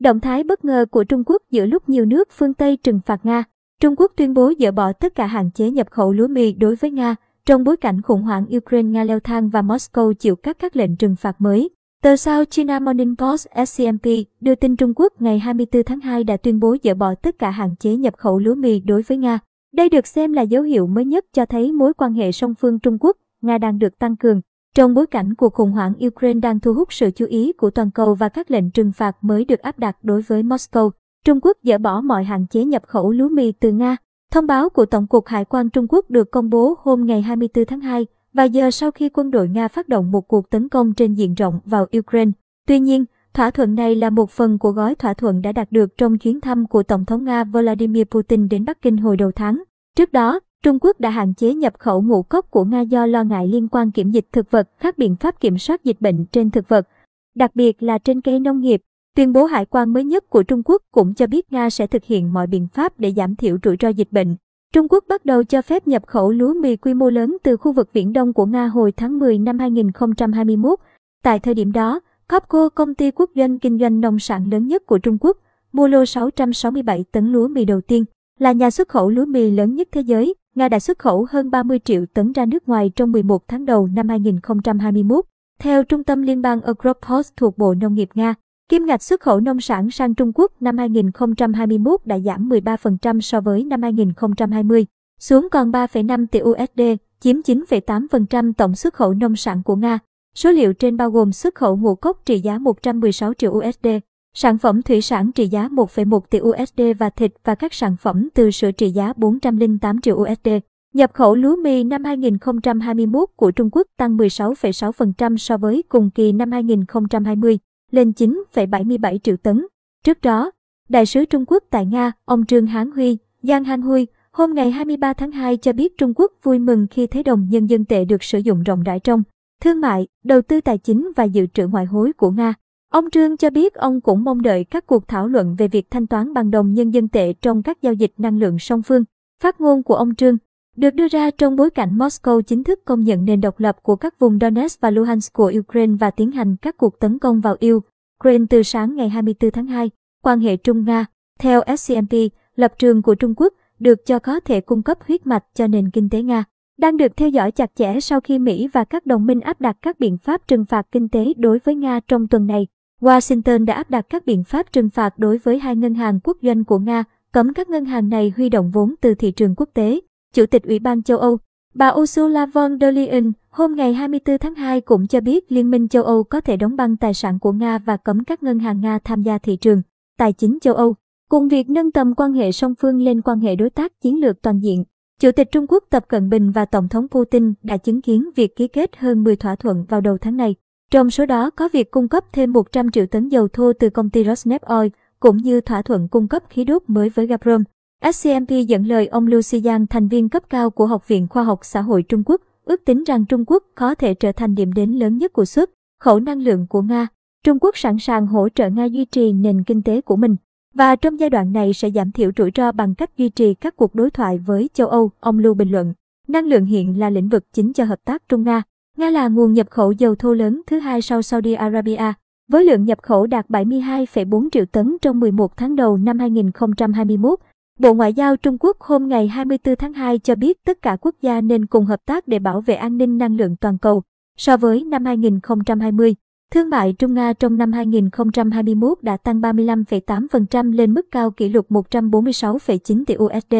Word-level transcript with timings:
Động 0.00 0.20
thái 0.20 0.44
bất 0.44 0.64
ngờ 0.64 0.86
của 0.90 1.04
Trung 1.04 1.22
Quốc 1.26 1.42
giữa 1.50 1.66
lúc 1.66 1.88
nhiều 1.88 2.04
nước 2.04 2.28
phương 2.30 2.54
Tây 2.54 2.76
trừng 2.76 3.00
phạt 3.06 3.26
Nga. 3.26 3.44
Trung 3.80 3.94
Quốc 3.96 4.12
tuyên 4.16 4.34
bố 4.34 4.52
dỡ 4.58 4.70
bỏ 4.70 4.92
tất 4.92 5.14
cả 5.14 5.26
hạn 5.26 5.50
chế 5.50 5.70
nhập 5.70 5.90
khẩu 5.90 6.12
lúa 6.12 6.28
mì 6.28 6.52
đối 6.52 6.76
với 6.76 6.90
Nga 6.90 7.16
trong 7.46 7.64
bối 7.64 7.76
cảnh 7.76 8.02
khủng 8.02 8.22
hoảng 8.22 8.46
Ukraine-Nga 8.50 9.04
leo 9.04 9.20
thang 9.20 9.48
và 9.48 9.62
Moscow 9.62 10.12
chịu 10.12 10.36
các 10.36 10.58
các 10.58 10.76
lệnh 10.76 10.96
trừng 10.96 11.16
phạt 11.16 11.40
mới. 11.40 11.70
Tờ 12.02 12.16
sao 12.16 12.44
China 12.44 12.78
Morning 12.78 13.16
Post 13.16 13.46
SCMP 13.66 14.06
đưa 14.40 14.54
tin 14.54 14.76
Trung 14.76 14.92
Quốc 14.96 15.12
ngày 15.22 15.38
24 15.38 15.82
tháng 15.84 16.00
2 16.00 16.24
đã 16.24 16.36
tuyên 16.36 16.60
bố 16.60 16.76
dỡ 16.82 16.94
bỏ 16.94 17.14
tất 17.14 17.38
cả 17.38 17.50
hạn 17.50 17.76
chế 17.76 17.96
nhập 17.96 18.14
khẩu 18.16 18.38
lúa 18.38 18.54
mì 18.54 18.80
đối 18.80 19.02
với 19.02 19.18
Nga. 19.18 19.38
Đây 19.74 19.88
được 19.88 20.06
xem 20.06 20.32
là 20.32 20.42
dấu 20.42 20.62
hiệu 20.62 20.86
mới 20.86 21.04
nhất 21.04 21.24
cho 21.32 21.46
thấy 21.46 21.72
mối 21.72 21.94
quan 21.94 22.14
hệ 22.14 22.32
song 22.32 22.54
phương 22.54 22.78
Trung 22.78 22.98
Quốc, 23.00 23.16
Nga 23.42 23.58
đang 23.58 23.78
được 23.78 23.98
tăng 23.98 24.16
cường. 24.16 24.40
Trong 24.74 24.94
bối 24.94 25.06
cảnh 25.06 25.34
cuộc 25.34 25.54
khủng 25.54 25.70
hoảng 25.70 25.92
Ukraine 26.06 26.40
đang 26.40 26.60
thu 26.60 26.72
hút 26.74 26.92
sự 26.92 27.10
chú 27.10 27.26
ý 27.26 27.52
của 27.52 27.70
toàn 27.70 27.90
cầu 27.90 28.14
và 28.14 28.28
các 28.28 28.50
lệnh 28.50 28.70
trừng 28.70 28.92
phạt 28.92 29.16
mới 29.20 29.44
được 29.44 29.60
áp 29.60 29.78
đặt 29.78 29.96
đối 30.02 30.22
với 30.22 30.42
Moscow, 30.42 30.90
Trung 31.24 31.38
Quốc 31.42 31.56
dỡ 31.62 31.78
bỏ 31.78 32.00
mọi 32.00 32.24
hạn 32.24 32.46
chế 32.46 32.64
nhập 32.64 32.82
khẩu 32.86 33.12
lúa 33.12 33.28
mì 33.28 33.52
từ 33.52 33.72
Nga. 33.72 33.96
Thông 34.32 34.46
báo 34.46 34.68
của 34.68 34.86
Tổng 34.86 35.06
cục 35.06 35.26
Hải 35.26 35.44
quan 35.44 35.70
Trung 35.70 35.86
Quốc 35.88 36.10
được 36.10 36.30
công 36.30 36.50
bố 36.50 36.74
hôm 36.82 37.06
ngày 37.06 37.22
24 37.22 37.64
tháng 37.64 37.80
2, 37.80 38.06
vài 38.32 38.50
giờ 38.50 38.70
sau 38.70 38.90
khi 38.90 39.08
quân 39.08 39.30
đội 39.30 39.48
Nga 39.48 39.68
phát 39.68 39.88
động 39.88 40.10
một 40.10 40.28
cuộc 40.28 40.50
tấn 40.50 40.68
công 40.68 40.94
trên 40.94 41.14
diện 41.14 41.34
rộng 41.34 41.60
vào 41.64 41.86
Ukraine. 41.98 42.30
Tuy 42.66 42.78
nhiên, 42.78 43.04
thỏa 43.34 43.50
thuận 43.50 43.74
này 43.74 43.94
là 43.96 44.10
một 44.10 44.30
phần 44.30 44.58
của 44.58 44.70
gói 44.70 44.94
thỏa 44.94 45.14
thuận 45.14 45.42
đã 45.42 45.52
đạt 45.52 45.72
được 45.72 45.96
trong 45.98 46.18
chuyến 46.18 46.40
thăm 46.40 46.66
của 46.66 46.82
Tổng 46.82 47.04
thống 47.04 47.24
Nga 47.24 47.44
Vladimir 47.44 48.04
Putin 48.04 48.48
đến 48.48 48.64
Bắc 48.64 48.82
Kinh 48.82 48.96
hồi 48.96 49.16
đầu 49.16 49.30
tháng. 49.32 49.62
Trước 49.96 50.12
đó, 50.12 50.40
Trung 50.64 50.78
Quốc 50.80 51.00
đã 51.00 51.10
hạn 51.10 51.34
chế 51.34 51.54
nhập 51.54 51.78
khẩu 51.78 52.02
ngũ 52.02 52.22
cốc 52.22 52.50
của 52.50 52.64
Nga 52.64 52.80
do 52.80 53.06
lo 53.06 53.24
ngại 53.24 53.48
liên 53.48 53.68
quan 53.68 53.90
kiểm 53.90 54.10
dịch 54.10 54.26
thực 54.32 54.50
vật, 54.50 54.68
các 54.80 54.98
biện 54.98 55.16
pháp 55.16 55.40
kiểm 55.40 55.58
soát 55.58 55.84
dịch 55.84 56.00
bệnh 56.00 56.26
trên 56.26 56.50
thực 56.50 56.68
vật, 56.68 56.88
đặc 57.34 57.50
biệt 57.56 57.82
là 57.82 57.98
trên 57.98 58.20
cây 58.20 58.40
nông 58.40 58.60
nghiệp. 58.60 58.80
Tuyên 59.16 59.32
bố 59.32 59.44
hải 59.44 59.64
quan 59.64 59.92
mới 59.92 60.04
nhất 60.04 60.30
của 60.30 60.42
Trung 60.42 60.62
Quốc 60.64 60.82
cũng 60.92 61.14
cho 61.14 61.26
biết 61.26 61.52
Nga 61.52 61.70
sẽ 61.70 61.86
thực 61.86 62.04
hiện 62.04 62.32
mọi 62.32 62.46
biện 62.46 62.68
pháp 62.72 63.00
để 63.00 63.12
giảm 63.16 63.36
thiểu 63.36 63.58
rủi 63.62 63.76
ro 63.80 63.88
dịch 63.88 64.12
bệnh. 64.12 64.36
Trung 64.74 64.86
Quốc 64.88 65.04
bắt 65.08 65.24
đầu 65.24 65.44
cho 65.44 65.62
phép 65.62 65.86
nhập 65.86 66.06
khẩu 66.06 66.30
lúa 66.30 66.54
mì 66.54 66.76
quy 66.76 66.94
mô 66.94 67.10
lớn 67.10 67.36
từ 67.42 67.56
khu 67.56 67.72
vực 67.72 67.92
Viễn 67.92 68.12
Đông 68.12 68.32
của 68.32 68.46
Nga 68.46 68.66
hồi 68.66 68.92
tháng 68.92 69.18
10 69.18 69.38
năm 69.38 69.58
2021. 69.58 70.78
Tại 71.22 71.38
thời 71.38 71.54
điểm 71.54 71.72
đó, 71.72 72.00
Copco, 72.28 72.68
công 72.68 72.94
ty 72.94 73.10
quốc 73.10 73.30
doanh 73.34 73.58
kinh 73.58 73.78
doanh 73.78 74.00
nông 74.00 74.18
sản 74.18 74.50
lớn 74.50 74.66
nhất 74.66 74.86
của 74.86 74.98
Trung 74.98 75.18
Quốc, 75.20 75.36
mua 75.72 75.88
lô 75.88 76.04
667 76.04 77.04
tấn 77.12 77.32
lúa 77.32 77.48
mì 77.48 77.64
đầu 77.64 77.80
tiên, 77.80 78.04
là 78.38 78.52
nhà 78.52 78.70
xuất 78.70 78.88
khẩu 78.88 79.10
lúa 79.10 79.24
mì 79.24 79.50
lớn 79.50 79.74
nhất 79.74 79.88
thế 79.92 80.00
giới. 80.00 80.34
Nga 80.54 80.68
đã 80.68 80.78
xuất 80.78 80.98
khẩu 80.98 81.26
hơn 81.30 81.50
30 81.50 81.78
triệu 81.78 82.06
tấn 82.14 82.32
ra 82.32 82.46
nước 82.46 82.68
ngoài 82.68 82.90
trong 82.96 83.12
11 83.12 83.48
tháng 83.48 83.64
đầu 83.64 83.86
năm 83.86 84.08
2021. 84.08 85.24
Theo 85.58 85.84
Trung 85.84 86.04
tâm 86.04 86.22
Liên 86.22 86.42
bang 86.42 86.60
agropost 86.60 87.36
thuộc 87.36 87.58
Bộ 87.58 87.74
Nông 87.74 87.94
nghiệp 87.94 88.08
Nga, 88.14 88.34
kim 88.68 88.86
ngạch 88.86 89.02
xuất 89.02 89.20
khẩu 89.20 89.40
nông 89.40 89.60
sản 89.60 89.90
sang 89.90 90.14
Trung 90.14 90.32
Quốc 90.34 90.52
năm 90.60 90.78
2021 90.78 92.00
đã 92.04 92.18
giảm 92.18 92.48
13% 92.48 93.20
so 93.20 93.40
với 93.40 93.64
năm 93.64 93.82
2020, 93.82 94.86
xuống 95.20 95.48
còn 95.50 95.70
3,5 95.70 96.26
tỷ 96.26 96.40
USD, 96.40 96.80
chiếm 97.20 97.36
9,8% 97.36 98.52
tổng 98.52 98.74
xuất 98.74 98.94
khẩu 98.94 99.14
nông 99.14 99.36
sản 99.36 99.62
của 99.62 99.76
Nga. 99.76 99.98
Số 100.34 100.50
liệu 100.50 100.72
trên 100.72 100.96
bao 100.96 101.10
gồm 101.10 101.32
xuất 101.32 101.54
khẩu 101.54 101.76
ngũ 101.76 101.94
cốc 101.94 102.20
trị 102.24 102.40
giá 102.40 102.58
116 102.58 103.34
triệu 103.34 103.52
USD, 103.52 103.86
sản 104.34 104.58
phẩm 104.58 104.82
thủy 104.82 105.00
sản 105.00 105.32
trị 105.32 105.48
giá 105.48 105.68
1,1 105.68 106.20
tỷ 106.20 106.40
USD 106.40 106.80
và 106.98 107.10
thịt 107.10 107.32
và 107.44 107.54
các 107.54 107.74
sản 107.74 107.96
phẩm 107.96 108.28
từ 108.34 108.50
sữa 108.50 108.70
trị 108.70 108.90
giá 108.90 109.12
408 109.16 110.00
triệu 110.00 110.16
USD. 110.16 110.48
Nhập 110.94 111.10
khẩu 111.14 111.34
lúa 111.34 111.56
mì 111.56 111.84
năm 111.84 112.04
2021 112.04 113.28
của 113.36 113.50
Trung 113.50 113.68
Quốc 113.72 113.86
tăng 113.96 114.16
16,6% 114.16 115.36
so 115.36 115.56
với 115.56 115.82
cùng 115.88 116.10
kỳ 116.10 116.32
năm 116.32 116.52
2020, 116.52 117.58
lên 117.90 118.10
9,77 118.10 119.18
triệu 119.18 119.36
tấn. 119.36 119.66
Trước 120.04 120.20
đó, 120.20 120.50
Đại 120.88 121.06
sứ 121.06 121.24
Trung 121.24 121.44
Quốc 121.46 121.64
tại 121.70 121.86
Nga, 121.86 122.12
ông 122.24 122.46
Trương 122.46 122.66
Hán 122.66 122.90
Huy, 122.90 123.18
Giang 123.42 123.64
Hán 123.64 123.82
Huy, 123.82 124.06
hôm 124.32 124.54
ngày 124.54 124.70
23 124.70 125.12
tháng 125.12 125.32
2 125.32 125.56
cho 125.56 125.72
biết 125.72 125.98
Trung 125.98 126.12
Quốc 126.16 126.32
vui 126.42 126.58
mừng 126.58 126.86
khi 126.90 127.06
thấy 127.06 127.22
đồng 127.22 127.48
nhân 127.50 127.66
dân 127.66 127.84
tệ 127.84 128.04
được 128.04 128.22
sử 128.22 128.38
dụng 128.38 128.62
rộng 128.62 128.82
rãi 128.82 129.00
trong 129.00 129.22
thương 129.62 129.80
mại, 129.80 130.06
đầu 130.24 130.42
tư 130.42 130.60
tài 130.60 130.78
chính 130.78 131.12
và 131.16 131.24
dự 131.24 131.46
trữ 131.46 131.66
ngoại 131.66 131.84
hối 131.84 132.12
của 132.12 132.30
Nga. 132.30 132.54
Ông 132.90 133.10
Trương 133.10 133.36
cho 133.36 133.50
biết 133.50 133.74
ông 133.74 134.00
cũng 134.00 134.24
mong 134.24 134.42
đợi 134.42 134.64
các 134.64 134.86
cuộc 134.86 135.08
thảo 135.08 135.28
luận 135.28 135.54
về 135.58 135.68
việc 135.68 135.90
thanh 135.90 136.06
toán 136.06 136.34
bằng 136.34 136.50
đồng 136.50 136.74
nhân 136.74 136.90
dân 136.90 137.08
tệ 137.08 137.32
trong 137.32 137.62
các 137.62 137.82
giao 137.82 137.92
dịch 137.92 138.12
năng 138.18 138.38
lượng 138.38 138.58
song 138.58 138.82
phương. 138.82 139.04
Phát 139.42 139.60
ngôn 139.60 139.82
của 139.82 139.94
ông 139.94 140.14
Trương 140.14 140.36
được 140.76 140.90
đưa 140.90 141.08
ra 141.08 141.30
trong 141.30 141.56
bối 141.56 141.70
cảnh 141.70 141.98
Moscow 141.98 142.40
chính 142.40 142.64
thức 142.64 142.80
công 142.84 143.04
nhận 143.04 143.24
nền 143.24 143.40
độc 143.40 143.60
lập 143.60 143.76
của 143.82 143.96
các 143.96 144.18
vùng 144.18 144.38
Donetsk 144.40 144.80
và 144.80 144.90
Luhansk 144.90 145.32
của 145.32 145.52
Ukraine 145.58 145.94
và 146.00 146.10
tiến 146.10 146.30
hành 146.30 146.56
các 146.56 146.76
cuộc 146.76 147.00
tấn 147.00 147.18
công 147.18 147.40
vào 147.40 147.56
Ukraine 147.74 148.44
từ 148.50 148.62
sáng 148.62 148.96
ngày 148.96 149.08
24 149.08 149.50
tháng 149.50 149.66
2. 149.66 149.90
Quan 150.22 150.40
hệ 150.40 150.56
Trung-Nga, 150.56 151.04
theo 151.38 151.60
SCMP, 151.76 152.12
lập 152.56 152.72
trường 152.78 153.02
của 153.02 153.14
Trung 153.14 153.34
Quốc 153.36 153.54
được 153.78 154.06
cho 154.06 154.18
có 154.18 154.40
thể 154.40 154.60
cung 154.60 154.82
cấp 154.82 154.98
huyết 155.06 155.26
mạch 155.26 155.44
cho 155.54 155.66
nền 155.66 155.90
kinh 155.90 156.08
tế 156.08 156.22
Nga, 156.22 156.44
đang 156.78 156.96
được 156.96 157.16
theo 157.16 157.28
dõi 157.28 157.52
chặt 157.52 157.70
chẽ 157.74 158.00
sau 158.00 158.20
khi 158.20 158.38
Mỹ 158.38 158.68
và 158.72 158.84
các 158.84 159.06
đồng 159.06 159.26
minh 159.26 159.40
áp 159.40 159.60
đặt 159.60 159.76
các 159.82 160.00
biện 160.00 160.18
pháp 160.18 160.48
trừng 160.48 160.64
phạt 160.64 160.86
kinh 160.92 161.08
tế 161.08 161.32
đối 161.36 161.58
với 161.58 161.74
Nga 161.74 162.00
trong 162.08 162.28
tuần 162.28 162.46
này. 162.46 162.66
Washington 163.00 163.64
đã 163.64 163.74
áp 163.74 163.90
đặt 163.90 164.06
các 164.10 164.26
biện 164.26 164.44
pháp 164.44 164.72
trừng 164.72 164.90
phạt 164.90 165.18
đối 165.18 165.38
với 165.38 165.58
hai 165.58 165.76
ngân 165.76 165.94
hàng 165.94 166.20
quốc 166.24 166.36
doanh 166.42 166.64
của 166.64 166.78
Nga, 166.78 167.04
cấm 167.32 167.54
các 167.54 167.68
ngân 167.68 167.84
hàng 167.84 168.08
này 168.08 168.32
huy 168.36 168.48
động 168.48 168.70
vốn 168.70 168.94
từ 169.00 169.14
thị 169.14 169.30
trường 169.30 169.54
quốc 169.56 169.68
tế. 169.74 170.00
Chủ 170.34 170.46
tịch 170.46 170.62
Ủy 170.62 170.78
ban 170.78 171.02
châu 171.02 171.18
Âu, 171.18 171.38
bà 171.74 171.88
Ursula 171.88 172.46
von 172.46 172.78
der 172.80 172.94
Leyen, 172.94 173.32
hôm 173.50 173.76
ngày 173.76 173.94
24 173.94 174.38
tháng 174.38 174.54
2 174.54 174.80
cũng 174.80 175.06
cho 175.06 175.20
biết 175.20 175.52
Liên 175.52 175.70
minh 175.70 175.88
châu 175.88 176.02
Âu 176.02 176.24
có 176.24 176.40
thể 176.40 176.56
đóng 176.56 176.76
băng 176.76 176.96
tài 176.96 177.14
sản 177.14 177.38
của 177.38 177.52
Nga 177.52 177.78
và 177.78 177.96
cấm 177.96 178.24
các 178.24 178.42
ngân 178.42 178.58
hàng 178.58 178.80
Nga 178.80 178.98
tham 179.04 179.22
gia 179.22 179.38
thị 179.38 179.56
trường 179.56 179.82
tài 180.18 180.32
chính 180.32 180.58
châu 180.60 180.74
Âu. 180.74 180.94
Cùng 181.28 181.48
việc 181.48 181.70
nâng 181.70 181.92
tầm 181.92 182.14
quan 182.14 182.32
hệ 182.32 182.52
song 182.52 182.74
phương 182.80 183.02
lên 183.02 183.22
quan 183.22 183.40
hệ 183.40 183.56
đối 183.56 183.70
tác 183.70 184.00
chiến 184.00 184.20
lược 184.20 184.42
toàn 184.42 184.60
diện, 184.60 184.84
Chủ 185.20 185.32
tịch 185.32 185.48
Trung 185.52 185.66
Quốc 185.68 185.84
Tập 185.90 186.04
Cận 186.08 186.30
Bình 186.30 186.50
và 186.50 186.64
Tổng 186.64 186.88
thống 186.88 187.08
Putin 187.08 187.52
đã 187.62 187.76
chứng 187.76 188.02
kiến 188.02 188.30
việc 188.36 188.56
ký 188.56 188.68
kết 188.68 188.96
hơn 188.96 189.24
10 189.24 189.36
thỏa 189.36 189.56
thuận 189.56 189.84
vào 189.88 190.00
đầu 190.00 190.18
tháng 190.18 190.36
này. 190.36 190.54
Trong 190.90 191.10
số 191.10 191.26
đó 191.26 191.50
có 191.50 191.68
việc 191.72 191.90
cung 191.90 192.08
cấp 192.08 192.24
thêm 192.32 192.52
100 192.52 192.90
triệu 192.90 193.06
tấn 193.06 193.28
dầu 193.28 193.48
thô 193.48 193.72
từ 193.72 193.90
công 193.90 194.10
ty 194.10 194.24
Rosneft 194.24 194.58
Oil, 194.78 194.88
cũng 195.20 195.36
như 195.36 195.60
thỏa 195.60 195.82
thuận 195.82 196.08
cung 196.08 196.28
cấp 196.28 196.42
khí 196.50 196.64
đốt 196.64 196.82
mới 196.86 197.08
với 197.08 197.26
Gazprom. 197.26 197.64
SCMP 198.12 198.50
dẫn 198.68 198.86
lời 198.86 199.06
ông 199.06 199.26
Liu 199.26 199.42
Xiang, 199.42 199.86
thành 199.86 200.08
viên 200.08 200.28
cấp 200.28 200.42
cao 200.48 200.70
của 200.70 200.86
Học 200.86 201.08
viện 201.08 201.26
Khoa 201.28 201.42
học 201.42 201.58
Xã 201.62 201.80
hội 201.80 202.02
Trung 202.02 202.22
Quốc, 202.26 202.40
ước 202.64 202.84
tính 202.84 203.04
rằng 203.04 203.24
Trung 203.24 203.44
Quốc 203.46 203.64
có 203.74 203.94
thể 203.94 204.14
trở 204.14 204.32
thành 204.32 204.54
điểm 204.54 204.72
đến 204.72 204.92
lớn 204.92 205.18
nhất 205.18 205.32
của 205.32 205.44
xuất 205.44 205.70
khẩu 206.00 206.20
năng 206.20 206.42
lượng 206.42 206.66
của 206.66 206.82
Nga. 206.82 207.06
Trung 207.44 207.58
Quốc 207.60 207.76
sẵn 207.76 207.98
sàng 207.98 208.26
hỗ 208.26 208.48
trợ 208.48 208.68
Nga 208.68 208.84
duy 208.84 209.04
trì 209.04 209.32
nền 209.32 209.64
kinh 209.64 209.82
tế 209.82 210.00
của 210.00 210.16
mình. 210.16 210.36
Và 210.74 210.96
trong 210.96 211.20
giai 211.20 211.30
đoạn 211.30 211.52
này 211.52 211.72
sẽ 211.72 211.90
giảm 211.90 212.12
thiểu 212.12 212.30
rủi 212.36 212.50
ro 212.56 212.72
bằng 212.72 212.94
cách 212.94 213.16
duy 213.16 213.28
trì 213.28 213.54
các 213.54 213.76
cuộc 213.76 213.94
đối 213.94 214.10
thoại 214.10 214.38
với 214.38 214.70
châu 214.74 214.86
Âu, 214.86 215.10
ông 215.20 215.38
Lưu 215.38 215.54
bình 215.54 215.70
luận. 215.70 215.94
Năng 216.28 216.46
lượng 216.46 216.64
hiện 216.64 216.98
là 216.98 217.10
lĩnh 217.10 217.28
vực 217.28 217.44
chính 217.52 217.72
cho 217.72 217.84
hợp 217.84 218.04
tác 218.04 218.28
Trung 218.28 218.44
Nga. 218.44 218.62
Nga 219.00 219.10
là 219.10 219.28
nguồn 219.28 219.52
nhập 219.52 219.70
khẩu 219.70 219.92
dầu 219.92 220.14
thô 220.14 220.34
lớn 220.34 220.62
thứ 220.66 220.78
hai 220.78 221.02
sau 221.02 221.22
Saudi 221.22 221.52
Arabia, 221.52 222.12
với 222.48 222.64
lượng 222.64 222.84
nhập 222.84 222.98
khẩu 223.02 223.26
đạt 223.26 223.48
72,4 223.48 224.48
triệu 224.52 224.64
tấn 224.66 224.96
trong 225.02 225.20
11 225.20 225.56
tháng 225.56 225.76
đầu 225.76 225.96
năm 225.96 226.18
2021. 226.18 227.38
Bộ 227.78 227.94
Ngoại 227.94 228.14
giao 228.14 228.36
Trung 228.36 228.56
Quốc 228.60 228.80
hôm 228.80 229.08
ngày 229.08 229.28
24 229.28 229.76
tháng 229.76 229.92
2 229.92 230.18
cho 230.18 230.34
biết 230.34 230.64
tất 230.64 230.82
cả 230.82 230.96
quốc 231.00 231.14
gia 231.22 231.40
nên 231.40 231.66
cùng 231.66 231.84
hợp 231.84 232.00
tác 232.06 232.28
để 232.28 232.38
bảo 232.38 232.60
vệ 232.60 232.74
an 232.74 232.96
ninh 232.96 233.18
năng 233.18 233.36
lượng 233.36 233.56
toàn 233.56 233.78
cầu. 233.78 234.02
So 234.36 234.56
với 234.56 234.84
năm 234.84 235.04
2020, 235.04 236.14
thương 236.52 236.70
mại 236.70 236.92
Trung 236.92 237.14
Nga 237.14 237.32
trong 237.32 237.56
năm 237.58 237.72
2021 237.72 239.02
đã 239.02 239.16
tăng 239.16 239.40
35,8% 239.40 240.72
lên 240.72 240.94
mức 240.94 241.06
cao 241.10 241.30
kỷ 241.30 241.48
lục 241.48 241.70
146,9 241.70 243.04
tỷ 243.04 243.14
USD. 243.16 243.54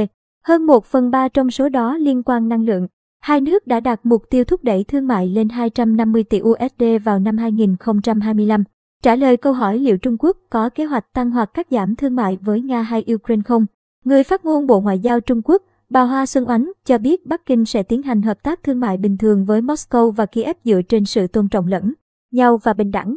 Hơn 0.45 0.67
1 0.67 0.85
phần 0.85 1.11
3 1.11 1.29
trong 1.29 1.51
số 1.51 1.69
đó 1.69 1.97
liên 1.97 2.23
quan 2.23 2.49
năng 2.49 2.65
lượng. 2.65 2.87
Hai 3.21 3.41
nước 3.41 3.67
đã 3.67 3.81
đạt 3.81 4.01
mục 4.05 4.23
tiêu 4.31 4.45
thúc 4.45 4.65
đẩy 4.65 4.85
thương 4.85 5.07
mại 5.07 5.29
lên 5.29 5.49
250 5.49 6.25
tỷ 6.25 6.41
USD 6.41 6.85
vào 7.05 7.19
năm 7.19 7.37
2025. 7.39 8.65
Trả 9.03 9.17
lời 9.17 9.37
câu 9.37 9.53
hỏi 9.53 9.79
liệu 9.79 9.99
Trung 9.99 10.17
Quốc 10.19 10.37
có 10.51 10.69
kế 10.69 10.85
hoạch 10.85 11.13
tăng 11.13 11.31
hoặc 11.31 11.55
cắt 11.55 11.67
giảm 11.71 11.97
thương 11.97 12.17
mại 12.17 12.39
với 12.41 12.61
Nga 12.61 12.83
hay 12.83 13.05
Ukraine 13.15 13.43
không? 13.43 13.67
Người 14.05 14.25
phát 14.25 14.45
ngôn 14.45 14.67
Bộ 14.67 14.81
Ngoại 14.81 14.99
giao 14.99 15.21
Trung 15.21 15.43
Quốc, 15.45 15.63
bà 15.91 16.03
Hoa 16.03 16.27
Xuân 16.27 16.49
Oánh, 16.49 16.73
cho 16.85 16.99
biết 16.99 17.27
Bắc 17.27 17.47
Kinh 17.47 17.65
sẽ 17.65 17.83
tiến 17.83 18.03
hành 18.03 18.23
hợp 18.23 18.43
tác 18.43 18.63
thương 18.63 18.81
mại 18.81 18.97
bình 18.97 19.19
thường 19.19 19.45
với 19.45 19.61
Moscow 19.61 20.11
và 20.11 20.27
Kiev 20.27 20.57
dựa 20.65 20.83
trên 20.83 21.05
sự 21.05 21.27
tôn 21.27 21.49
trọng 21.49 21.67
lẫn 21.67 21.93
nhau 22.33 22.61
và 22.63 22.73
bình 22.73 22.91
đẳng. 22.91 23.17